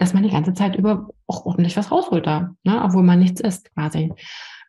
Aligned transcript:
dass 0.00 0.14
man 0.14 0.22
die 0.22 0.30
ganze 0.30 0.54
Zeit 0.54 0.76
über 0.76 1.10
auch 1.26 1.44
ordentlich 1.44 1.76
was 1.76 1.92
rausholt 1.92 2.26
da, 2.26 2.54
ne? 2.64 2.82
obwohl 2.82 3.02
man 3.02 3.18
nichts 3.18 3.40
isst 3.40 3.72
quasi. 3.74 4.12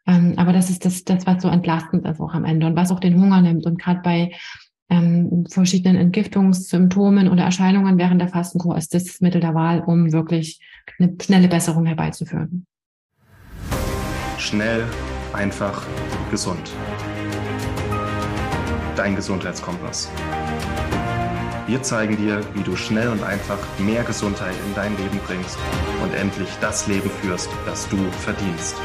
Ähm, 0.06 0.34
aber 0.36 0.52
das 0.52 0.70
ist 0.70 0.84
das, 0.84 1.06
das, 1.06 1.26
was 1.26 1.42
so 1.42 1.48
entlastend 1.48 2.06
ist 2.06 2.20
auch 2.20 2.34
am 2.34 2.44
Ende 2.44 2.68
und 2.68 2.76
was 2.76 2.92
auch 2.92 3.00
den 3.00 3.20
Hunger 3.20 3.42
nimmt. 3.42 3.66
Und 3.66 3.82
gerade 3.82 4.02
bei 4.02 4.32
ähm, 4.90 5.46
verschiedenen 5.50 5.96
Entgiftungssymptomen 5.96 7.30
oder 7.30 7.44
Erscheinungen 7.44 7.98
während 7.98 8.20
der 8.20 8.28
Fastenkur 8.28 8.78
ist 8.78 8.94
das 8.94 9.22
Mittel 9.22 9.40
der 9.40 9.56
Wahl, 9.56 9.82
um 9.86 10.12
wirklich 10.12 10.60
eine 11.00 11.16
schnelle 11.22 11.48
Besserung 11.48 11.86
herbeizuführen. 11.86 12.66
Schnell, 14.38 14.84
einfach, 15.32 15.82
gesund. 16.30 16.74
Dein 18.98 19.16
Gesundheitskompass. 19.16 20.12
Wir 21.72 21.82
zeigen 21.82 22.18
dir, 22.18 22.44
wie 22.54 22.64
du 22.64 22.76
schnell 22.76 23.08
und 23.08 23.24
einfach 23.24 23.58
mehr 23.80 24.04
Gesundheit 24.04 24.54
in 24.68 24.76
dein 24.76 24.98
Leben 24.98 25.18
bringst 25.20 25.58
und 26.04 26.14
endlich 26.14 26.50
das 26.60 26.86
Leben 26.88 27.10
führst, 27.10 27.50
das 27.66 27.88
du 27.88 27.96
verdienst. 28.12 28.76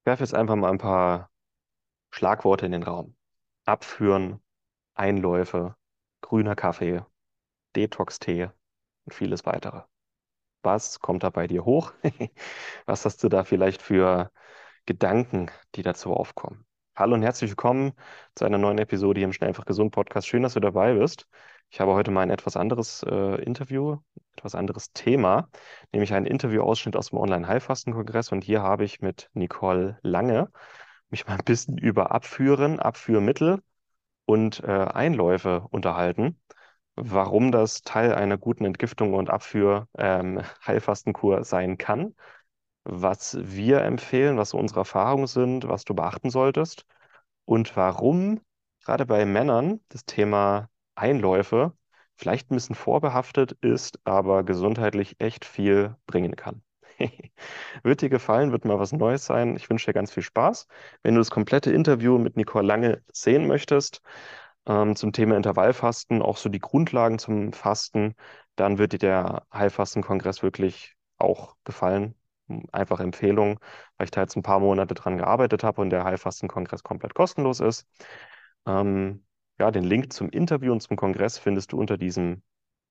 Ich 0.00 0.06
werfe 0.06 0.24
jetzt 0.24 0.34
einfach 0.34 0.56
mal 0.56 0.72
ein 0.72 0.78
paar 0.78 1.30
Schlagworte 2.10 2.66
in 2.66 2.72
den 2.72 2.82
Raum. 2.82 3.14
Abführen, 3.64 4.40
Einläufe, 4.94 5.76
grüner 6.20 6.56
Kaffee, 6.56 7.04
Detox-Tee 7.76 8.50
und 9.04 9.14
vieles 9.14 9.46
weitere. 9.46 9.82
Was 10.64 10.98
kommt 11.00 11.22
da 11.22 11.30
bei 11.30 11.46
dir 11.46 11.66
hoch? 11.66 11.92
Was 12.86 13.04
hast 13.04 13.22
du 13.22 13.28
da 13.28 13.44
vielleicht 13.44 13.82
für 13.82 14.30
Gedanken, 14.86 15.50
die 15.74 15.82
dazu 15.82 16.14
aufkommen? 16.14 16.64
Hallo 16.96 17.14
und 17.14 17.22
herzlich 17.22 17.50
willkommen 17.50 17.92
zu 18.34 18.46
einer 18.46 18.56
neuen 18.56 18.78
Episode 18.78 19.20
hier 19.20 19.26
im 19.26 19.34
Schnell 19.34 19.48
einfach 19.48 19.66
gesund 19.66 19.92
Podcast. 19.92 20.26
Schön, 20.26 20.42
dass 20.42 20.54
du 20.54 20.60
dabei 20.60 20.94
bist. 20.94 21.28
Ich 21.68 21.80
habe 21.80 21.92
heute 21.92 22.10
mal 22.10 22.22
ein 22.22 22.30
etwas 22.30 22.56
anderes 22.56 23.02
äh, 23.02 23.42
Interview, 23.42 23.98
etwas 24.36 24.54
anderes 24.54 24.90
Thema, 24.94 25.50
nämlich 25.92 26.14
einen 26.14 26.24
Interviewausschnitt 26.24 26.96
aus 26.96 27.10
dem 27.10 27.18
Online-Heilfasten-Kongress. 27.18 28.32
Und 28.32 28.42
hier 28.42 28.62
habe 28.62 28.84
ich 28.84 29.02
mit 29.02 29.28
Nicole 29.34 29.98
Lange 30.00 30.50
mich 31.10 31.26
mal 31.26 31.34
ein 31.34 31.44
bisschen 31.44 31.76
über 31.76 32.10
Abführen, 32.10 32.80
Abführmittel 32.80 33.60
und 34.24 34.64
äh, 34.64 34.70
Einläufe 34.70 35.66
unterhalten. 35.70 36.40
Warum 36.96 37.50
das 37.52 37.82
Teil 37.82 38.14
einer 38.14 38.38
guten 38.38 38.64
Entgiftung 38.64 39.14
und 39.14 39.30
Abführ 39.30 39.88
ähm, 39.98 40.40
sein 41.44 41.78
kann, 41.78 42.14
was 42.84 43.36
wir 43.40 43.82
empfehlen, 43.82 44.36
was 44.38 44.50
so 44.50 44.58
unsere 44.58 44.80
Erfahrungen 44.80 45.26
sind, 45.26 45.68
was 45.68 45.84
du 45.84 45.94
beachten 45.94 46.30
solltest 46.30 46.86
und 47.46 47.76
warum 47.76 48.40
gerade 48.84 49.06
bei 49.06 49.24
Männern 49.26 49.80
das 49.90 50.04
Thema 50.06 50.70
Einläufe 50.94 51.72
vielleicht 52.16 52.50
ein 52.50 52.56
bisschen 52.56 52.76
vorbehaftet 52.76 53.52
ist, 53.60 53.98
aber 54.04 54.44
gesundheitlich 54.44 55.16
echt 55.20 55.44
viel 55.44 55.96
bringen 56.06 56.36
kann. 56.36 56.62
wird 57.82 58.02
dir 58.02 58.08
gefallen, 58.08 58.52
wird 58.52 58.64
mal 58.64 58.78
was 58.78 58.92
Neues 58.92 59.26
sein. 59.26 59.56
Ich 59.56 59.68
wünsche 59.70 59.86
dir 59.86 59.94
ganz 59.94 60.12
viel 60.12 60.22
Spaß. 60.22 60.68
Wenn 61.02 61.14
du 61.14 61.20
das 61.20 61.30
komplette 61.30 61.72
Interview 61.72 62.18
mit 62.18 62.36
Nicole 62.36 62.66
Lange 62.66 63.02
sehen 63.12 63.46
möchtest, 63.46 64.02
ähm, 64.66 64.96
zum 64.96 65.12
Thema 65.12 65.36
Intervallfasten, 65.36 66.22
auch 66.22 66.36
so 66.36 66.48
die 66.48 66.60
Grundlagen 66.60 67.18
zum 67.18 67.52
Fasten, 67.52 68.14
dann 68.56 68.78
wird 68.78 68.92
dir 68.92 68.98
der 68.98 69.46
Heilfastenkongress 69.52 70.42
wirklich 70.42 70.96
auch 71.18 71.56
gefallen. 71.64 72.14
Einfach 72.72 73.00
Empfehlung, 73.00 73.58
weil 73.96 74.06
ich 74.06 74.10
da 74.10 74.20
jetzt 74.20 74.36
ein 74.36 74.42
paar 74.42 74.60
Monate 74.60 74.94
dran 74.94 75.16
gearbeitet 75.16 75.64
habe 75.64 75.80
und 75.80 75.90
der 75.90 76.04
Heilfastenkongress 76.04 76.82
komplett 76.82 77.14
kostenlos 77.14 77.60
ist. 77.60 77.86
Ähm, 78.66 79.24
ja, 79.58 79.70
den 79.70 79.84
Link 79.84 80.12
zum 80.12 80.28
Interview 80.30 80.72
und 80.72 80.80
zum 80.80 80.96
Kongress 80.96 81.38
findest 81.38 81.72
du 81.72 81.78
unter 81.78 81.96
diesem, 81.96 82.42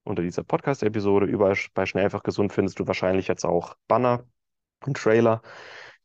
unter 0.04 0.24
dieser 0.24 0.44
Podcast-Episode. 0.44 1.26
Überall 1.28 1.58
bei 1.74 1.86
Schnell 1.86 2.06
einfach 2.06 2.24
gesund 2.24 2.54
findest 2.54 2.80
du 2.80 2.88
wahrscheinlich 2.88 3.28
jetzt 3.28 3.46
auch 3.46 3.76
Banner 3.88 4.26
und 4.86 4.98
Trailer. 4.98 5.42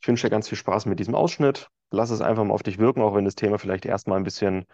Ich 0.00 0.08
wünsche 0.08 0.26
dir 0.26 0.30
ganz 0.30 0.48
viel 0.48 0.58
Spaß 0.58 0.86
mit 0.86 0.98
diesem 0.98 1.14
Ausschnitt. 1.14 1.70
Lass 1.90 2.10
es 2.10 2.20
einfach 2.20 2.44
mal 2.44 2.54
auf 2.54 2.62
dich 2.62 2.78
wirken, 2.78 3.02
auch 3.02 3.14
wenn 3.14 3.24
das 3.24 3.34
Thema 3.34 3.58
vielleicht 3.58 3.86
erstmal 3.86 4.18
ein 4.18 4.24
bisschen 4.24 4.66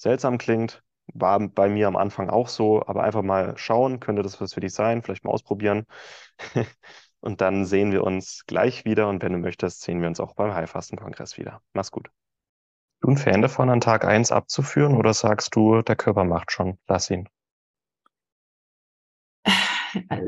seltsam 0.00 0.38
klingt. 0.38 0.82
War 1.12 1.40
bei 1.40 1.68
mir 1.68 1.88
am 1.88 1.96
Anfang 1.96 2.30
auch 2.30 2.48
so, 2.48 2.86
aber 2.86 3.02
einfach 3.02 3.22
mal 3.22 3.56
schauen, 3.56 4.00
könnte 4.00 4.22
das 4.22 4.40
was 4.40 4.54
für 4.54 4.60
dich 4.60 4.72
sein, 4.72 5.02
vielleicht 5.02 5.24
mal 5.24 5.32
ausprobieren. 5.32 5.86
und 7.20 7.40
dann 7.40 7.64
sehen 7.64 7.92
wir 7.92 8.04
uns 8.04 8.44
gleich 8.46 8.84
wieder 8.84 9.08
und 9.08 9.22
wenn 9.22 9.32
du 9.32 9.38
möchtest, 9.38 9.82
sehen 9.82 10.00
wir 10.00 10.08
uns 10.08 10.20
auch 10.20 10.34
beim 10.34 10.54
Heilfasten-Kongress 10.54 11.36
wieder. 11.36 11.62
Mach's 11.72 11.90
gut 11.90 12.10
du 13.00 13.10
ein 13.10 13.16
Fan 13.16 13.42
davon, 13.42 13.70
an 13.70 13.80
Tag 13.80 14.04
eins 14.04 14.30
abzuführen 14.30 14.96
oder 14.96 15.14
sagst 15.14 15.56
du, 15.56 15.82
der 15.82 15.96
Körper 15.96 16.24
macht 16.24 16.52
schon, 16.52 16.78
lass 16.86 17.10
ihn? 17.10 17.28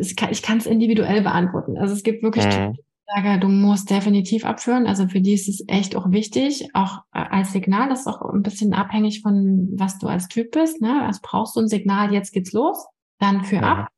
Ich 0.00 0.16
kann 0.16 0.58
es 0.58 0.66
individuell 0.66 1.22
beantworten. 1.22 1.78
Also 1.78 1.94
es 1.94 2.02
gibt 2.02 2.22
wirklich 2.22 2.46
mhm. 2.46 2.76
Sage, 3.14 3.38
du 3.38 3.48
musst 3.48 3.90
definitiv 3.90 4.44
abführen. 4.44 4.86
Also 4.86 5.08
für 5.08 5.20
die 5.20 5.34
ist 5.34 5.48
es 5.48 5.64
echt 5.68 5.96
auch 5.96 6.10
wichtig, 6.10 6.68
auch 6.74 7.02
äh, 7.12 7.20
als 7.20 7.52
Signal. 7.52 7.88
Das 7.88 8.00
ist 8.00 8.06
auch 8.06 8.22
ein 8.32 8.42
bisschen 8.42 8.72
abhängig 8.74 9.22
von, 9.22 9.68
was 9.76 9.98
du 9.98 10.06
als 10.06 10.28
Typ 10.28 10.52
bist. 10.52 10.80
Ne? 10.80 11.02
Also 11.04 11.20
brauchst 11.22 11.56
du 11.56 11.60
ein 11.60 11.68
Signal, 11.68 12.12
jetzt 12.12 12.32
geht's 12.32 12.52
los, 12.52 12.86
dann 13.18 13.44
für 13.44 13.56
ja. 13.56 13.62
ab. 13.62 13.88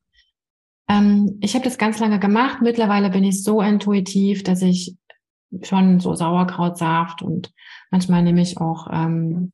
Ähm, 0.88 1.38
ich 1.40 1.54
habe 1.54 1.64
das 1.64 1.78
ganz 1.78 1.98
lange 1.98 2.18
gemacht. 2.18 2.58
Mittlerweile 2.60 3.10
bin 3.10 3.24
ich 3.24 3.42
so 3.42 3.60
intuitiv, 3.60 4.42
dass 4.42 4.62
ich 4.62 4.96
schon 5.62 6.00
so 6.00 6.14
Sauerkrautsaft 6.14 7.22
und 7.22 7.52
manchmal 7.90 8.22
nehme 8.22 8.42
ich 8.42 8.58
auch 8.58 8.88
ähm, 8.92 9.52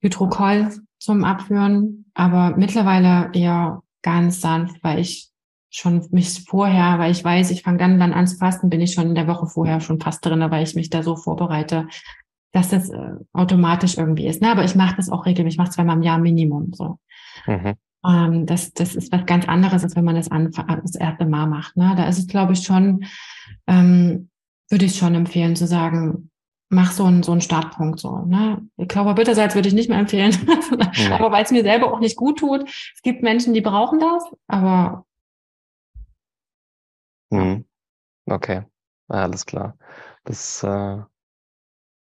Hydrokoll 0.00 0.70
zum 0.98 1.24
Abführen, 1.24 2.06
aber 2.14 2.56
mittlerweile 2.56 3.30
eher 3.34 3.82
ganz 4.02 4.40
sanft, 4.40 4.82
weil 4.82 5.00
ich 5.00 5.27
schon 5.70 6.06
mich 6.10 6.44
vorher, 6.44 6.98
weil 6.98 7.10
ich 7.10 7.22
weiß, 7.22 7.50
ich 7.50 7.62
fange 7.62 7.78
dann 7.78 8.00
dann 8.00 8.12
an 8.12 8.26
zu 8.26 8.36
fasten, 8.36 8.70
bin 8.70 8.80
ich 8.80 8.94
schon 8.94 9.08
in 9.08 9.14
der 9.14 9.28
Woche 9.28 9.46
vorher 9.46 9.80
schon 9.80 10.00
fast 10.00 10.24
drin, 10.24 10.44
weil 10.50 10.62
ich 10.62 10.74
mich 10.74 10.90
da 10.90 11.02
so 11.02 11.16
vorbereite, 11.16 11.88
dass 12.52 12.70
das 12.70 12.90
äh, 12.90 13.12
automatisch 13.32 13.98
irgendwie 13.98 14.26
ist. 14.26 14.40
Ne? 14.40 14.50
Aber 14.50 14.64
ich 14.64 14.74
mache 14.74 14.96
das 14.96 15.10
auch 15.10 15.26
regelmäßig, 15.26 15.56
ich 15.56 15.58
mache 15.58 15.70
zweimal 15.70 15.96
im 15.96 16.02
Jahr 16.02 16.18
Minimum 16.18 16.72
so. 16.72 16.98
Mhm. 17.46 17.74
Ähm, 18.06 18.46
das, 18.46 18.72
das 18.72 18.94
ist 18.94 19.12
was 19.12 19.26
ganz 19.26 19.46
anderes, 19.46 19.82
als 19.82 19.96
wenn 19.96 20.04
man 20.04 20.16
das, 20.16 20.30
an, 20.30 20.50
das 20.50 20.94
erste 20.94 21.26
Mal 21.26 21.46
macht. 21.46 21.76
Ne? 21.76 21.94
Da 21.96 22.08
ist 22.08 22.18
es, 22.18 22.26
glaube 22.26 22.54
ich, 22.54 22.62
schon 22.62 23.04
ähm, 23.66 24.30
würde 24.70 24.84
ich 24.84 24.96
schon 24.96 25.14
empfehlen 25.14 25.56
zu 25.56 25.66
sagen, 25.66 26.30
mach 26.68 26.92
so 26.92 27.04
einen, 27.04 27.22
so 27.22 27.32
einen 27.32 27.40
Startpunkt 27.40 27.98
so. 27.98 28.18
Ne? 28.26 28.62
Ich 28.76 28.88
glaube, 28.88 29.14
bitterseits 29.14 29.54
würde 29.54 29.68
ich 29.68 29.74
nicht 29.74 29.88
mehr 29.88 29.98
empfehlen, 29.98 30.36
aber 31.12 31.32
weil 31.32 31.44
es 31.44 31.50
mir 31.50 31.62
selber 31.62 31.92
auch 31.92 32.00
nicht 32.00 32.16
gut 32.16 32.38
tut. 32.38 32.64
Es 32.68 33.02
gibt 33.02 33.22
Menschen, 33.22 33.54
die 33.54 33.60
brauchen 33.60 33.98
das, 33.98 34.24
aber. 34.46 35.04
Hm. 37.30 37.64
Okay, 38.26 38.64
alles 39.08 39.46
klar. 39.46 39.76
Das 40.24 40.62
äh, 40.62 40.98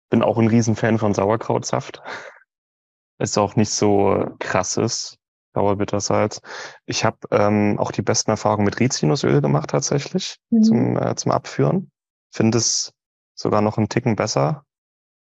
bin 0.10 0.22
auch 0.22 0.38
ein 0.38 0.48
Riesenfan 0.48 1.00
von 1.00 1.14
Sauerkrautsaft. 1.14 2.02
Ist 3.20 3.38
auch 3.38 3.56
nicht 3.56 3.72
so 3.72 4.36
krasses 4.40 5.18
Sauerbittersalz. 5.54 6.42
Ich 6.86 7.06
habe 7.06 7.18
ähm, 7.32 7.78
auch 7.78 7.92
die 7.92 8.02
besten 8.02 8.32
Erfahrungen 8.32 8.66
mit 8.66 8.80
Rizinusöl 8.80 9.40
gemacht 9.40 9.70
tatsächlich 9.70 10.40
mhm. 10.50 10.64
zum, 10.64 10.98
äh, 10.98 11.16
zum 11.16 11.32
Abführen 11.32 11.92
finde 12.34 12.58
es 12.58 12.92
sogar 13.36 13.62
noch 13.62 13.78
einen 13.78 13.90
Ticken 13.90 14.16
besser, 14.16 14.66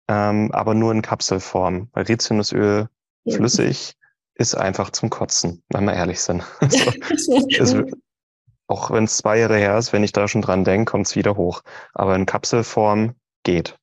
ähm, 0.07 0.51
aber 0.51 0.73
nur 0.73 0.91
in 0.91 1.01
Kapselform. 1.01 1.89
Weil 1.91 2.05
Rizinusöl 2.05 2.87
ja. 3.25 3.35
flüssig 3.35 3.95
ist 4.35 4.55
einfach 4.55 4.91
zum 4.91 5.09
Kotzen, 5.09 5.63
wenn 5.69 5.85
wir 5.85 5.93
ehrlich 5.93 6.21
sind. 6.21 6.43
Also, 6.61 7.79
es, 7.83 7.83
auch 8.69 8.91
wenn 8.91 9.05
es 9.05 9.17
zwei 9.17 9.39
Jahre 9.39 9.57
her 9.57 9.77
ist, 9.77 9.93
wenn 9.93 10.03
ich 10.03 10.11
da 10.11 10.27
schon 10.27 10.43
dran 10.43 10.63
denke, 10.63 10.91
kommt 10.91 11.07
es 11.07 11.15
wieder 11.15 11.35
hoch. 11.35 11.61
Aber 11.93 12.15
in 12.15 12.25
Kapselform 12.25 13.15
geht. 13.43 13.77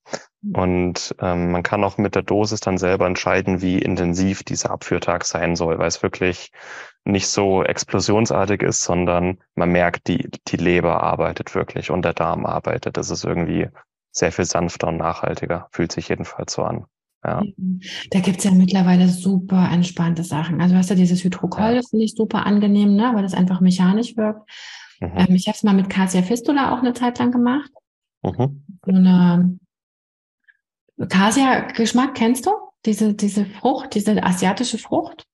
Und 0.55 1.15
ähm, 1.21 1.51
man 1.51 1.65
kann 1.65 1.83
auch 1.83 1.99
mit 1.99 2.15
der 2.15 2.23
Dosis 2.23 2.61
dann 2.61 2.79
selber 2.79 3.07
entscheiden, 3.07 3.63
wie 3.63 3.79
intensiv 3.81 4.45
dieser 4.45 4.71
Abführtag 4.71 5.25
sein 5.25 5.57
soll, 5.57 5.79
weil 5.79 5.89
es 5.89 6.05
wirklich 6.05 6.53
nicht 7.05 7.27
so 7.27 7.65
explosionsartig 7.65 8.63
ist, 8.63 8.83
sondern 8.83 9.39
man 9.57 9.71
merkt, 9.71 10.07
die, 10.07 10.31
die 10.47 10.57
Leber 10.57 11.03
arbeitet 11.03 11.55
wirklich 11.57 11.91
und 11.91 12.05
der 12.05 12.15
Darm 12.15 12.47
arbeitet. 12.47 12.97
Das 12.97 13.11
ist 13.11 13.25
irgendwie 13.25 13.69
sehr 14.13 14.31
viel 14.31 14.45
sanfter 14.45 14.89
und 14.89 14.99
nachhaltiger, 14.99 15.67
fühlt 15.73 15.91
sich 15.91 16.09
jedenfalls 16.09 16.53
so 16.53 16.63
an. 16.63 16.87
Ja. 17.27 17.43
Da 18.11 18.21
gibt's 18.21 18.45
ja 18.45 18.53
mittlerweile 18.53 19.09
super 19.09 19.69
entspannte 19.73 20.23
Sachen. 20.23 20.61
Also 20.61 20.75
du 20.75 20.79
hast 20.79 20.91
ja 20.91 20.97
dieses 20.97 21.25
Hydrokoll, 21.25 21.71
ja. 21.71 21.75
das 21.75 21.91
finde 21.91 22.05
ich 22.05 22.15
super 22.15 22.47
angenehm, 22.47 22.95
ne? 22.95 23.11
weil 23.15 23.23
das 23.23 23.35
einfach 23.35 23.61
mechanisch 23.61 24.17
wirkt. 24.17 24.49
Mhm. 25.01 25.13
Ähm, 25.17 25.35
ich 25.35 25.49
habe 25.49 25.57
es 25.57 25.65
mal 25.65 25.75
mit 25.75 25.91
Cassia 25.91 26.23
Fistula 26.23 26.73
auch 26.73 26.79
eine 26.79 26.95
Zeit 26.95 27.19
lang 27.19 27.33
gemacht. 27.33 27.71
Mhm. 28.23 28.63
So 28.85 28.93
eine 28.93 29.59
Casia-Geschmack 31.09 32.15
kennst 32.15 32.47
du? 32.47 32.53
Diese, 32.85 33.15
diese 33.15 33.45
Frucht, 33.45 33.95
diese 33.95 34.23
asiatische 34.23 34.79
Frucht? 34.79 35.27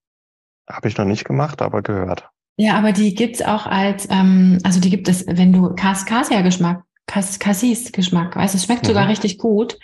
Habe 0.67 0.89
ich 0.89 0.97
noch 0.97 1.05
nicht 1.05 1.27
gemacht, 1.27 1.61
aber 1.61 1.83
gehört. 1.83 2.31
Ja, 2.57 2.79
aber 2.79 2.93
die 2.93 3.15
gibt's 3.15 3.43
auch 3.43 3.67
als, 3.67 4.09
ähm, 4.11 4.59
also 4.65 4.81
die 4.81 4.89
gibt 4.89 5.09
es, 5.09 5.27
wenn 5.27 5.53
du 5.53 5.75
Casia-Geschmack 5.75 6.85
Cassis-Geschmack. 7.13 8.37
Also 8.37 8.57
es 8.57 8.65
schmeckt 8.65 8.87
sogar 8.87 9.05
Mhm. 9.05 9.11
richtig 9.11 9.39
gut. 9.39 9.79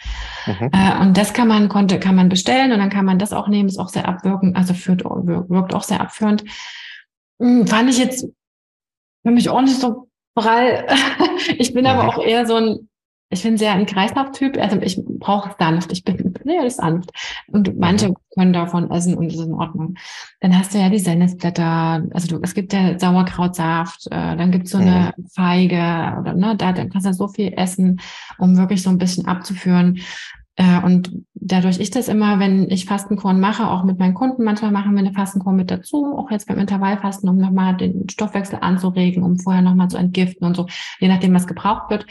Mhm. 0.47 0.71
Äh, 0.73 1.01
und 1.01 1.17
das 1.17 1.33
kann 1.33 1.49
man, 1.49 1.69
konnte, 1.69 1.99
kann 1.99 2.15
man 2.17 2.29
bestellen 2.29 2.73
und 2.73 2.79
dann 2.79 2.91
kann 2.91 3.05
man 3.05 3.19
das 3.19 3.33
auch 3.33 3.49
nehmen, 3.49 3.69
ist 3.69 3.79
auch 3.79 3.89
sehr 3.91 4.09
abwirkend, 4.09 4.57
also 4.57 4.75
führt, 4.75 5.05
wirkt 5.05 5.75
auch 5.75 5.83
sehr 5.85 6.01
abführend. 6.01 6.45
Hm, 7.41 7.67
fand 7.67 7.91
ich 7.91 7.99
jetzt 7.99 8.27
für 9.25 9.31
mich 9.33 9.49
auch 9.51 9.61
nicht 9.61 9.79
so 9.81 10.09
prall. 10.35 10.87
ich 11.59 11.73
bin 11.75 11.87
aber 11.87 12.05
Mhm. 12.05 12.09
auch 12.11 12.23
eher 12.23 12.47
so 12.47 12.57
ein, 12.57 12.89
ich 13.31 13.43
bin 13.43 13.59
sehr 13.59 13.73
ein 13.73 13.87
Kreislauftyp, 13.87 14.57
also 14.59 14.81
ich 14.81 15.01
brauche 15.05 15.51
es 15.51 15.57
sanft, 15.59 15.93
ich 15.93 16.05
bin 16.05 16.35
sehr 16.45 16.71
sanft. 16.71 17.11
Und 17.49 17.79
manche 17.79 18.11
Mhm. 18.11 18.17
können 18.35 18.53
davon 18.53 18.91
essen 18.91 19.17
und 19.17 19.29
das 19.29 19.41
ist 19.41 19.47
in 19.47 19.55
Ordnung. 19.55 19.97
Dann 20.41 20.57
hast 20.59 20.73
du 20.75 20.79
ja 20.79 20.89
die 20.89 20.99
Sennisblätter, 20.99 22.07
also 22.13 22.29
du, 22.29 22.41
es 22.43 22.55
gibt 22.55 22.73
ja 22.73 22.99
Sauerkrautsaft, 22.99 24.07
äh, 24.07 24.37
dann 24.37 24.51
gibt's 24.51 24.71
so 24.71 24.79
eine 24.79 25.13
Feige 25.35 25.77
oder 26.21 26.35
ne, 26.35 26.57
da 26.57 26.73
dann 26.73 26.89
kannst 26.91 27.07
du 27.07 27.13
so 27.13 27.29
viel 27.29 27.53
essen, 27.57 28.01
um 28.39 28.57
wirklich 28.57 28.83
so 28.83 28.91
ein 28.91 28.99
bisschen 28.99 29.27
abzuführen. 29.27 29.99
Äh, 30.59 30.81
und 30.85 31.13
dadurch 31.35 31.79
ich 31.79 31.91
das 31.91 32.09
immer, 32.09 32.41
wenn 32.41 32.69
ich 32.69 32.85
Fastenkorn 32.85 33.39
mache, 33.39 33.69
auch 33.69 33.85
mit 33.85 34.01
meinen 34.01 34.15
Kunden, 34.15 34.43
manchmal 34.43 34.73
machen 34.73 34.93
wir 34.93 34.99
eine 34.99 35.13
Fastenkorn 35.13 35.55
mit 35.55 35.71
dazu, 35.71 36.17
auch 36.17 36.33
jetzt 36.33 36.49
beim 36.49 36.59
Intervallfasten, 36.59 37.29
um 37.29 37.39
nochmal 37.39 37.77
den 37.77 38.09
Stoffwechsel 38.09 38.59
anzuregen, 38.61 39.23
um 39.23 39.39
vorher 39.39 39.63
nochmal 39.63 39.89
zu 39.89 39.97
entgiften 39.97 40.45
und 40.45 40.57
so, 40.57 40.67
je 40.99 41.07
nachdem, 41.07 41.33
was 41.33 41.47
gebraucht 41.47 41.91
wird, 41.91 42.07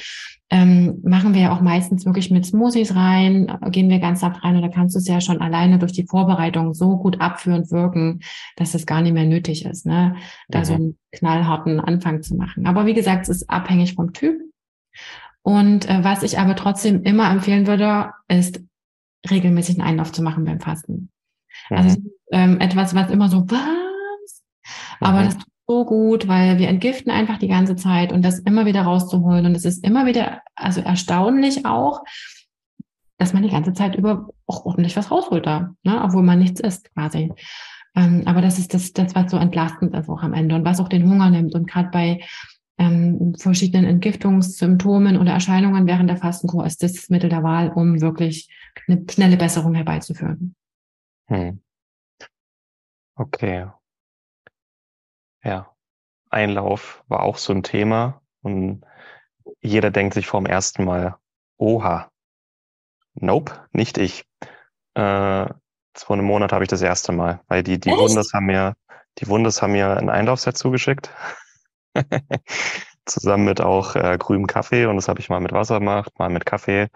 ähm, 0.50 1.02
machen 1.04 1.34
wir 1.34 1.42
ja 1.42 1.54
auch 1.54 1.60
meistens 1.60 2.06
wirklich 2.06 2.32
mit 2.32 2.46
Smoothies 2.46 2.96
rein, 2.96 3.52
gehen 3.70 3.90
wir 3.90 4.00
ganz 4.00 4.22
saft 4.22 4.42
rein 4.46 4.56
und 4.56 4.62
da 4.62 4.70
kannst 4.70 4.96
du 4.96 5.00
es 5.00 5.08
ja 5.10 5.20
schon 5.20 5.42
alleine 5.42 5.78
durch 5.78 5.92
die 5.92 6.08
Vorbereitung 6.08 6.74
so 6.74 6.96
gut 6.96 7.20
abführend 7.20 7.70
wirken, 7.70 8.22
dass 8.56 8.74
es 8.74 8.86
gar 8.86 9.02
nicht 9.02 9.12
mehr 9.14 9.26
nötig 9.26 9.66
ist, 9.66 9.86
ne? 9.86 10.16
da 10.48 10.64
so 10.64 10.72
Mhm. 10.72 10.80
einen 10.80 10.98
knallharten 11.12 11.82
Anfang 11.82 12.22
zu 12.22 12.36
machen. 12.36 12.66
Aber 12.66 12.86
wie 12.86 12.94
gesagt, 12.94 13.24
es 13.24 13.42
ist 13.42 13.50
abhängig 13.50 13.96
vom 13.96 14.14
Typ. 14.14 14.40
Und 15.48 15.88
äh, 15.88 16.04
was 16.04 16.24
ich 16.24 16.40
aber 16.40 16.58
trotzdem 16.58 17.04
immer 17.04 17.32
empfehlen 17.32 17.68
würde, 17.68 18.12
ist 18.28 18.60
regelmäßig 19.32 19.80
einen 19.80 19.88
Einlauf 19.88 20.12
zu 20.12 20.22
machen 20.22 20.44
beim 20.44 20.60
Fasten. 20.60 21.10
Also 21.70 21.84
Mhm. 21.98 22.06
ist, 22.06 22.14
ähm, 22.34 22.60
etwas, 22.60 22.94
was 22.94 23.10
immer 23.10 23.30
so, 23.30 23.50
was? 23.50 24.44
Aber 25.00 25.22
Mhm. 25.22 25.26
das 25.26 25.38
tut 25.38 25.48
so 25.66 25.86
gut, 25.86 26.28
weil 26.28 26.60
wir 26.60 26.68
entgiften 26.68 27.14
einfach 27.14 27.38
die 27.38 27.48
ganze 27.48 27.78
Zeit 27.78 28.12
und 28.12 28.26
das 28.26 28.40
immer 28.40 28.66
wieder 28.66 28.82
rauszuholen. 28.82 29.46
Und 29.46 29.56
es 29.56 29.64
ist 29.64 29.86
immer 29.86 30.06
wieder, 30.06 30.42
also 30.54 30.82
erstaunlich 30.82 31.66
auch, 31.66 32.04
dass 33.18 33.32
man 33.32 33.44
die 33.44 33.50
ganze 33.50 33.72
Zeit 33.72 33.96
über 33.96 34.28
auch 34.48 34.66
ordentlich 34.66 34.98
was 34.98 35.12
rausholt 35.12 35.46
da, 35.46 35.74
ne? 35.84 36.04
obwohl 36.04 36.24
man 36.24 36.40
nichts 36.40 36.60
isst 36.60 36.94
quasi. 36.94 37.32
Ähm, 37.96 38.24
aber 38.26 38.42
das 38.42 38.60
ist 38.60 38.74
das, 38.74 38.92
das, 38.92 39.16
was 39.16 39.32
so 39.32 39.38
entlastend 39.38 39.96
ist 39.96 40.10
auch 40.10 40.24
am 40.24 40.34
Ende 40.34 40.56
und 40.56 40.66
was 40.66 40.82
auch 40.82 40.90
den 40.90 41.10
Hunger 41.10 41.30
nimmt. 41.30 41.56
Und 41.56 41.70
gerade 41.70 41.90
bei 41.90 42.20
ähm, 42.78 43.34
verschiedenen 43.36 43.86
Entgiftungssymptomen 43.86 45.18
oder 45.18 45.32
Erscheinungen 45.32 45.88
während 45.88 46.10
der 46.10 46.18
Fastenkur 46.18 46.66
ist 46.66 46.84
das 46.84 46.94
das 46.94 47.10
Mittel 47.10 47.30
der 47.30 47.44
Wahl, 47.44 47.70
um 47.70 48.02
wirklich 48.02 48.50
eine 48.88 49.04
schnelle 49.10 49.38
Besserung 49.38 49.74
herbeizuführen. 49.74 50.56
Hm. 51.28 51.60
Okay. 53.16 53.68
Ja. 55.44 55.74
Einlauf 56.30 57.04
war 57.08 57.24
auch 57.24 57.38
so 57.38 57.54
ein 57.54 57.64
Thema 57.64 58.22
und 58.42 58.84
jeder 59.62 59.92
denkt 59.92 60.14
sich 60.14 60.28
vorm 60.28 60.46
ersten 60.46 60.84
Mal, 60.84 61.16
oha, 61.58 62.12
nope, 63.16 63.54
nicht 63.72 63.98
ich. 63.98 64.26
Äh, 64.94 65.48
vor 65.96 66.16
einem 66.16 66.26
Monat 66.26 66.52
habe 66.52 66.64
ich 66.64 66.70
das 66.70 66.82
erste 66.82 67.12
Mal, 67.12 67.42
weil 67.48 67.64
die, 67.64 67.80
die 67.80 67.90
Echt? 67.90 67.98
Wunders 67.98 68.34
haben 68.34 68.46
mir, 68.46 68.76
die 69.18 69.28
Wunders 69.28 69.62
haben 69.62 69.72
mir 69.72 69.98
ein 69.98 70.10
Einlaufset 70.10 70.58
zugeschickt. 70.58 71.10
Zusammen 73.06 73.46
mit 73.46 73.62
auch 73.62 73.96
äh, 73.96 74.18
grünem 74.18 74.48
Kaffee 74.48 74.86
und 74.86 74.98
das 74.98 75.08
habe 75.08 75.20
ich 75.20 75.30
mal 75.30 75.40
mit 75.40 75.54
Wasser 75.54 75.80
gemacht, 75.80 76.12
mal 76.20 76.30
mit 76.30 76.46
Kaffee. 76.46 76.88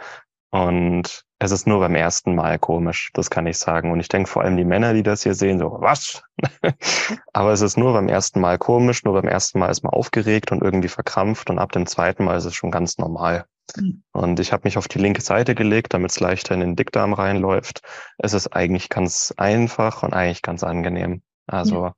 Und 0.52 1.24
es 1.40 1.52
ist 1.52 1.66
nur 1.66 1.80
beim 1.80 1.96
ersten 1.96 2.36
Mal 2.36 2.60
komisch, 2.60 3.10
das 3.14 3.30
kann 3.30 3.48
ich 3.48 3.58
sagen. 3.58 3.92
Und 3.92 4.02
ich 4.02 4.10
denke 4.10 4.30
vor 4.30 4.44
allem 4.44 4.58
die 4.58 4.66
Männer, 4.66 4.94
die 4.94 5.02
das 5.02 5.24
hier 5.24 5.34
sehen, 5.34 5.60
so, 5.60 5.78
was? 5.80 6.22
Aber 7.34 7.54
es 7.54 7.62
ist 7.62 7.78
nur 7.78 7.94
beim 7.94 8.10
ersten 8.10 8.42
Mal 8.42 8.58
komisch, 8.58 9.04
nur 9.06 9.14
beim 9.14 9.30
ersten 9.30 9.60
Mal 9.60 9.70
ist 9.70 9.84
man 9.84 9.94
aufgeregt 9.94 10.52
und 10.52 10.62
irgendwie 10.62 10.90
verkrampft 10.90 11.50
und 11.50 11.58
ab 11.58 11.72
dem 11.72 11.88
zweiten 11.88 12.26
Mal 12.26 12.38
ist 12.38 12.46
es 12.46 12.54
schon 12.54 12.70
ganz 12.70 12.98
normal. 12.98 13.46
Mhm. 13.78 14.04
Und 14.12 14.40
ich 14.42 14.52
habe 14.52 14.64
mich 14.66 14.78
auf 14.78 14.90
die 14.90 15.00
linke 15.00 15.22
Seite 15.22 15.56
gelegt, 15.56 15.94
damit 15.94 16.12
es 16.12 16.20
leichter 16.20 16.54
in 16.54 16.60
den 16.60 16.76
Dickdarm 16.76 17.14
reinläuft. 17.14 17.82
Es 18.18 18.34
ist 18.34 18.54
eigentlich 18.54 18.90
ganz 18.90 19.34
einfach 19.38 20.04
und 20.04 20.14
eigentlich 20.14 20.42
ganz 20.42 20.64
angenehm. 20.64 21.22
Also 21.48 21.92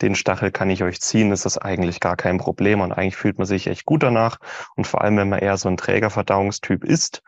den 0.00 0.14
Stachel 0.14 0.50
kann 0.50 0.70
ich 0.70 0.82
euch 0.82 1.00
ziehen, 1.00 1.30
das 1.30 1.46
ist 1.46 1.58
eigentlich 1.58 2.00
gar 2.00 2.16
kein 2.16 2.38
Problem 2.38 2.80
und 2.80 2.92
eigentlich 2.92 3.16
fühlt 3.16 3.38
man 3.38 3.46
sich 3.46 3.66
echt 3.66 3.84
gut 3.84 4.02
danach. 4.02 4.38
Und 4.76 4.86
vor 4.86 5.02
allem, 5.02 5.16
wenn 5.16 5.28
man 5.28 5.38
eher 5.38 5.56
so 5.56 5.68
ein 5.68 5.76
Trägerverdauungstyp 5.76 6.84
ist. 6.84 7.22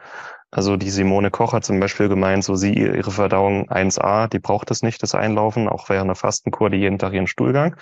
Also 0.51 0.77
die 0.77 0.91
Simone 0.91 1.31
Koch 1.31 1.53
hat 1.53 1.65
zum 1.65 1.81
Beispiel 1.81 2.09
gemeint, 2.09 2.45
so 2.45 2.55
sie, 2.55 2.75
ihre 2.75 3.11
Verdauung 3.11 3.69
1a, 3.69 4.29
die 4.29 4.39
braucht 4.39 4.71
es 4.71 4.83
nicht, 4.83 5.03
das 5.03 5.15
Einlaufen, 5.15 5.69
auch 5.69 5.89
während 5.89 6.05
einer 6.05 6.15
Fastenkur, 6.15 6.71
die 6.71 6.79
jeden 6.79 6.99
Tag 6.99 7.13
ihren 7.13 7.27
Stuhlgang. 7.27 7.77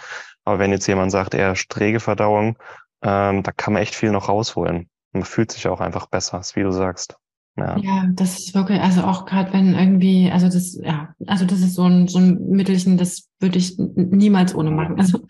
Aber 0.44 0.58
wenn 0.58 0.72
jetzt 0.72 0.86
jemand 0.86 1.12
sagt, 1.12 1.34
eher 1.34 1.54
träge 1.54 2.00
Verdauung, 2.00 2.56
ähm, 3.02 3.42
da 3.42 3.52
kann 3.52 3.74
man 3.74 3.82
echt 3.82 3.94
viel 3.94 4.10
noch 4.10 4.28
rausholen. 4.28 4.88
Man 5.12 5.24
fühlt 5.24 5.52
sich 5.52 5.68
auch 5.68 5.80
einfach 5.80 6.06
besser, 6.06 6.40
ist 6.40 6.56
wie 6.56 6.62
du 6.62 6.72
sagst. 6.72 7.16
Ja. 7.56 7.76
Ja, 7.78 8.06
das 8.12 8.38
ist 8.38 8.54
wirklich, 8.54 8.80
also 8.80 9.02
auch 9.02 9.26
gerade 9.26 9.52
wenn 9.52 9.74
irgendwie, 9.74 10.30
also 10.30 10.46
das, 10.46 10.78
ja, 10.82 11.14
also 11.26 11.44
das 11.44 11.60
ist 11.60 11.74
so 11.74 11.84
ein, 11.84 12.08
so 12.08 12.18
ein 12.18 12.48
Mittelchen, 12.48 12.96
das 12.96 13.28
würde 13.40 13.58
ich 13.58 13.76
niemals 13.76 14.54
ohne 14.54 14.70
machen. 14.70 14.98
Also, 14.98 15.20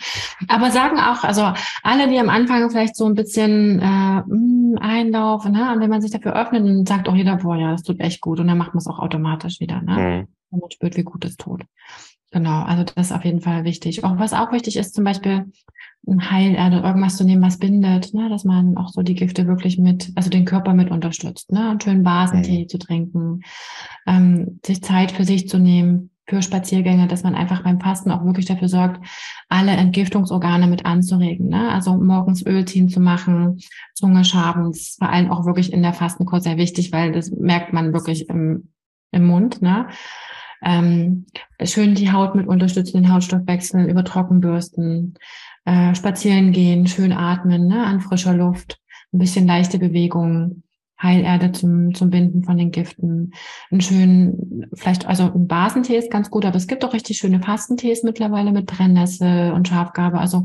aber 0.46 0.70
sagen 0.70 0.98
auch, 0.98 1.24
also 1.24 1.52
alle, 1.82 2.08
die 2.08 2.18
am 2.18 2.28
Anfang 2.28 2.70
vielleicht 2.70 2.94
so 2.94 3.06
ein 3.06 3.14
bisschen 3.14 3.80
äh, 3.80 4.22
mh, 4.24 4.80
einlaufen, 4.80 5.52
ne, 5.52 5.72
und 5.74 5.80
wenn 5.80 5.90
man 5.90 6.00
sich 6.00 6.12
dafür 6.12 6.34
öffnet, 6.36 6.64
dann 6.64 6.86
sagt 6.86 7.08
auch 7.08 7.16
jeder, 7.16 7.36
boah, 7.38 7.56
ja, 7.56 7.72
das 7.72 7.82
tut 7.82 7.98
echt 8.00 8.20
gut. 8.20 8.38
Und 8.38 8.46
dann 8.46 8.58
macht 8.58 8.74
man 8.74 8.78
es 8.78 8.86
auch 8.86 9.00
automatisch 9.00 9.58
wieder, 9.58 9.82
ne? 9.82 9.92
Mhm. 9.92 10.28
wenn 10.50 10.60
man 10.60 10.70
spürt, 10.70 10.96
wie 10.96 11.02
gut 11.04 11.24
es 11.24 11.36
tut. 11.36 11.64
Genau, 12.32 12.62
also 12.62 12.82
das 12.82 13.06
ist 13.06 13.12
auf 13.12 13.24
jeden 13.24 13.42
Fall 13.42 13.64
wichtig. 13.64 14.04
Auch 14.04 14.18
was 14.18 14.32
auch 14.32 14.52
wichtig 14.52 14.76
ist, 14.76 14.94
zum 14.94 15.04
Beispiel 15.04 15.52
ein 16.08 16.30
Heilerde, 16.30 16.78
irgendwas 16.78 17.16
zu 17.16 17.24
nehmen, 17.24 17.42
was 17.42 17.58
bindet, 17.58 18.14
ne, 18.14 18.28
dass 18.28 18.44
man 18.44 18.76
auch 18.76 18.88
so 18.88 19.02
die 19.02 19.14
Gifte 19.14 19.46
wirklich 19.46 19.78
mit, 19.78 20.10
also 20.16 20.30
den 20.30 20.46
Körper 20.46 20.72
mit 20.72 20.90
unterstützt, 20.90 21.52
ne, 21.52 21.70
einen 21.70 21.80
schönen 21.80 22.02
Basentee 22.02 22.66
zu 22.66 22.78
trinken, 22.78 23.42
ähm, 24.06 24.58
sich 24.64 24.82
Zeit 24.82 25.12
für 25.12 25.24
sich 25.24 25.48
zu 25.48 25.58
nehmen, 25.58 26.10
für 26.26 26.40
Spaziergänge, 26.40 27.06
dass 27.06 27.22
man 27.22 27.34
einfach 27.34 27.62
beim 27.62 27.80
Fasten 27.80 28.10
auch 28.10 28.24
wirklich 28.24 28.46
dafür 28.46 28.68
sorgt, 28.68 29.04
alle 29.48 29.72
Entgiftungsorgane 29.72 30.66
mit 30.66 30.86
anzuregen, 30.86 31.48
ne, 31.48 31.70
also 31.70 31.96
morgens 31.96 32.44
Öl 32.44 32.64
ziehen 32.64 32.88
zu 32.88 32.98
machen, 32.98 33.60
Zunge 33.94 34.24
schaben, 34.24 34.72
das 34.72 34.80
ist 34.80 34.98
vor 34.98 35.10
allem 35.10 35.30
auch 35.30 35.44
wirklich 35.44 35.72
in 35.72 35.82
der 35.82 35.92
Fastenkur 35.92 36.40
sehr 36.40 36.56
wichtig, 36.56 36.92
weil 36.92 37.12
das 37.12 37.30
merkt 37.30 37.74
man 37.74 37.92
wirklich 37.92 38.28
im, 38.28 38.70
im 39.12 39.26
Mund, 39.26 39.62
ne, 39.62 39.86
ähm, 40.62 41.26
schön 41.62 41.94
die 41.94 42.12
Haut 42.12 42.34
mit 42.34 42.46
unterstützen, 42.46 43.02
den 43.02 43.12
Hautstoffwechsel 43.12 43.88
über 43.88 44.04
Trockenbürsten, 44.04 45.14
äh, 45.64 45.94
spazieren 45.94 46.52
gehen, 46.52 46.86
schön 46.86 47.12
atmen, 47.12 47.66
ne, 47.66 47.84
an 47.84 48.00
frischer 48.00 48.34
Luft, 48.34 48.78
ein 49.12 49.18
bisschen 49.18 49.46
leichte 49.46 49.78
Bewegung, 49.78 50.62
Heilerde 51.00 51.50
zum, 51.50 51.94
zum 51.94 52.10
Binden 52.10 52.44
von 52.44 52.56
den 52.56 52.70
Giften, 52.70 53.32
einen 53.70 53.80
schönen, 53.80 54.66
vielleicht, 54.72 55.06
also 55.06 55.24
ein 55.24 55.48
Basentee 55.48 55.96
ist 55.96 56.10
ganz 56.10 56.30
gut, 56.30 56.44
aber 56.44 56.56
es 56.56 56.68
gibt 56.68 56.84
auch 56.84 56.94
richtig 56.94 57.18
schöne 57.18 57.40
Fastentees 57.40 58.04
mittlerweile 58.04 58.52
mit 58.52 58.66
Brennnessel 58.66 59.52
und 59.52 59.66
Schafgarbe, 59.66 60.18
also 60.18 60.44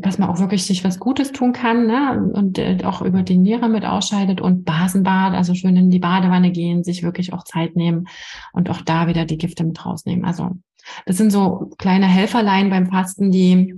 dass 0.00 0.16
man 0.16 0.28
auch 0.30 0.38
wirklich 0.38 0.64
sich 0.64 0.84
was 0.84 1.00
Gutes 1.00 1.32
tun 1.32 1.52
kann 1.52 1.88
ne? 1.88 2.30
und 2.32 2.56
äh, 2.58 2.78
auch 2.84 3.02
über 3.02 3.22
die 3.22 3.36
Niere 3.36 3.68
mit 3.68 3.84
ausscheidet 3.84 4.40
und 4.40 4.64
Basenbad, 4.64 5.34
also 5.34 5.54
schön 5.54 5.76
in 5.76 5.90
die 5.90 5.98
Badewanne 5.98 6.52
gehen, 6.52 6.84
sich 6.84 7.02
wirklich 7.02 7.32
auch 7.32 7.42
Zeit 7.42 7.74
nehmen 7.74 8.06
und 8.52 8.70
auch 8.70 8.80
da 8.80 9.08
wieder 9.08 9.24
die 9.24 9.38
Gifte 9.38 9.64
mit 9.64 9.84
rausnehmen. 9.84 10.24
Also 10.24 10.52
das 11.04 11.16
sind 11.16 11.32
so 11.32 11.72
kleine 11.78 12.06
Helferlein 12.06 12.70
beim 12.70 12.86
Fasten, 12.86 13.32
die 13.32 13.74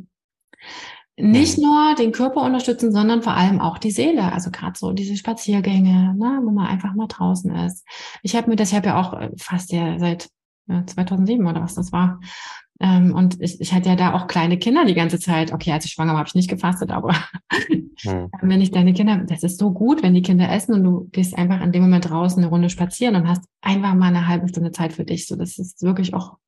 nicht 1.16 1.58
Mhm. 1.58 1.64
nur 1.64 1.94
den 1.94 2.12
Körper 2.12 2.42
unterstützen, 2.42 2.92
sondern 2.92 3.22
vor 3.22 3.34
allem 3.34 3.60
auch 3.60 3.78
die 3.78 3.90
Seele. 3.90 4.32
Also 4.32 4.50
gerade 4.50 4.78
so 4.78 4.92
diese 4.92 5.16
Spaziergänge, 5.16 6.14
ne, 6.16 6.40
wo 6.42 6.50
man 6.50 6.66
einfach 6.66 6.94
mal 6.94 7.08
draußen 7.08 7.54
ist. 7.66 7.86
Ich 8.22 8.36
habe 8.36 8.50
mir 8.50 8.56
das, 8.56 8.70
ich 8.70 8.76
habe 8.76 8.88
ja 8.88 9.00
auch 9.00 9.14
äh, 9.14 9.30
fast 9.38 9.72
ja 9.72 9.98
seit 9.98 10.28
ja, 10.66 10.84
2007 10.86 11.46
oder 11.46 11.62
was 11.62 11.74
das 11.74 11.92
war. 11.92 12.20
Ähm, 12.80 13.14
und 13.14 13.40
ich, 13.40 13.60
ich 13.60 13.72
hatte 13.72 13.90
ja 13.90 13.96
da 13.96 14.14
auch 14.14 14.26
kleine 14.26 14.58
Kinder 14.58 14.84
die 14.84 14.94
ganze 14.94 15.18
Zeit. 15.18 15.52
Okay, 15.52 15.72
als 15.72 15.84
ich 15.84 15.92
schwanger 15.92 16.12
war, 16.12 16.20
habe 16.20 16.28
ich 16.28 16.34
nicht 16.34 16.50
gefastet, 16.50 16.90
aber 16.90 17.14
Mhm. 18.04 18.30
wenn 18.40 18.60
ich 18.60 18.70
deine 18.70 18.94
Kinder, 18.94 19.18
das 19.18 19.42
ist 19.42 19.58
so 19.58 19.72
gut, 19.72 20.02
wenn 20.02 20.14
die 20.14 20.22
Kinder 20.22 20.50
essen 20.50 20.74
und 20.74 20.84
du 20.84 21.08
gehst 21.12 21.36
einfach 21.36 21.60
in 21.60 21.72
dem 21.72 21.82
Moment 21.82 22.08
draußen 22.08 22.42
eine 22.42 22.50
Runde 22.50 22.70
spazieren 22.70 23.14
und 23.16 23.28
hast 23.28 23.44
einfach 23.60 23.94
mal 23.94 24.06
eine 24.08 24.26
halbe 24.26 24.48
Stunde 24.48 24.72
Zeit 24.72 24.92
für 24.92 25.04
dich. 25.04 25.26
So, 25.26 25.36
das 25.36 25.58
ist 25.58 25.82
wirklich 25.82 26.14
auch 26.14 26.38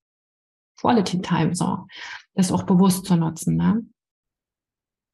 Quality 0.80 1.20
Time, 1.20 1.54
so. 1.54 1.86
Das 2.34 2.50
auch 2.50 2.62
bewusst 2.62 3.04
zu 3.04 3.16
nutzen, 3.16 3.56
ne? 3.56 3.84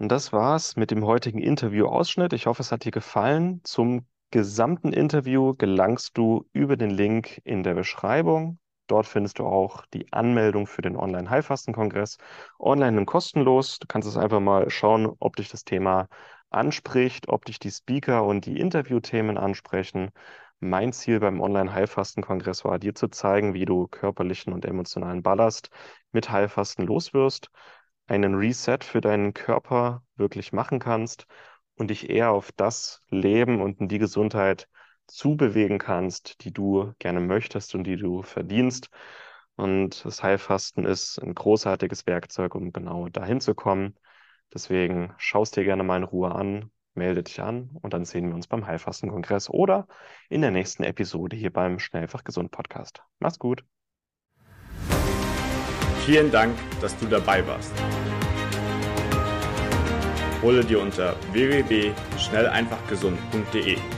Und 0.01 0.11
das 0.11 0.33
war's 0.33 0.77
mit 0.77 0.93
dem 0.93 1.05
heutigen 1.05 1.41
Interview-Ausschnitt. 1.41 2.33
Ich 2.33 2.47
hoffe, 2.47 2.63
es 2.63 2.71
hat 2.71 2.85
dir 2.85 2.93
gefallen. 2.93 3.61
Zum 3.65 4.07
gesamten 4.31 4.93
Interview 4.93 5.55
gelangst 5.55 6.17
du 6.17 6.47
über 6.53 6.77
den 6.77 6.91
Link 6.91 7.41
in 7.45 7.65
der 7.65 7.75
Beschreibung. 7.75 8.59
Dort 8.89 9.07
findest 9.07 9.39
du 9.39 9.47
auch 9.47 9.87
die 9.87 10.13
Anmeldung 10.13 10.67
für 10.67 10.83
den 10.83 10.97
Online-Heilfasten-Kongress. 10.97 12.19
Online 12.59 12.99
und 12.99 13.07
kostenlos. 13.07 13.79
Du 13.79 13.87
kannst 13.87 14.09
es 14.09 14.17
einfach 14.17 14.41
mal 14.41 14.71
schauen, 14.71 15.15
ob 15.21 15.37
dich 15.37 15.49
das 15.51 15.65
Thema 15.65 16.09
anspricht, 16.51 17.29
ob 17.29 17.45
dich 17.45 17.59
die 17.59 17.71
Speaker 17.71 18.25
und 18.25 18.47
die 18.47 18.59
Interviewthemen 18.59 19.39
ansprechen. 19.39 20.11
Mein 20.61 20.93
Ziel 20.93 21.21
beim 21.21 21.41
Online-Heilfasten-Kongress 21.41 22.65
war, 22.65 22.79
dir 22.79 22.95
zu 22.95 23.09
zeigen, 23.09 23.55
wie 23.55 23.65
du 23.65 23.87
körperlichen 23.87 24.53
und 24.53 24.65
emotionalen 24.65 25.23
Ballast 25.23 25.71
mit 26.11 26.31
Heilfasten 26.31 26.87
loswirst, 26.87 27.51
einen 28.07 28.35
Reset 28.35 28.79
für 28.83 29.01
deinen 29.01 29.35
Körper 29.35 30.03
wirklich 30.17 30.53
machen 30.53 30.79
kannst 30.81 31.27
und 31.77 31.91
dich 31.91 32.11
eher 32.11 32.31
auf 32.33 32.53
das 32.53 33.03
Leben 33.11 33.61
und 33.63 33.81
in 33.81 33.89
die 33.89 33.99
Gesundheit 33.99 34.69
zubewegen 35.09 35.79
kannst, 35.79 36.45
die 36.45 36.53
du 36.53 36.93
gerne 36.99 37.21
möchtest 37.21 37.75
und 37.75 37.85
die 37.85 37.97
du 37.97 38.23
verdienst. 38.23 38.91
Und 39.57 40.05
das 40.05 40.23
Heilfasten 40.23 40.85
ist 40.85 41.19
ein 41.19 41.35
großartiges 41.35 42.07
Werkzeug, 42.07 42.55
um 42.55 42.73
genau 42.73 43.09
dahin 43.09 43.41
zu 43.41 43.55
kommen. 43.55 43.95
Deswegen 44.55 45.13
schaust 45.19 45.57
dir 45.57 45.65
gerne 45.65 45.83
mal 45.83 45.97
in 45.97 46.05
Ruhe 46.05 46.35
an, 46.35 46.71
melde 46.95 47.23
dich 47.23 47.41
an 47.41 47.71
und 47.83 47.93
dann 47.93 48.05
sehen 48.05 48.29
wir 48.29 48.35
uns 48.35 48.47
beim 48.47 48.67
Heilfastenkongress 48.67 49.51
oder 49.51 49.87
in 50.29 50.43
der 50.43 50.51
nächsten 50.51 50.85
Episode 50.85 51.37
hier 51.37 51.53
beim 51.53 51.79
Schnellfach 51.79 52.25
Gesund 52.25 52.51
Podcast. 52.51 53.03
Mach's 53.19 53.39
gut. 53.39 53.65
Vielen 56.07 56.31
Dank, 56.31 56.57
dass 56.81 56.97
du 56.99 57.07
dabei 57.07 57.47
warst. 57.47 57.73
Hole 60.41 60.65
dir 60.65 60.81
unter 60.81 61.17
www.schnelleinfachgesund.de 61.33 63.98